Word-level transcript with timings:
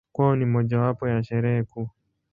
Kwao 0.13 0.35
ni 0.35 0.45
mojawapo 0.45 1.07
ya 1.07 1.23
Sherehe 1.23 1.63
kuu. 1.63 1.89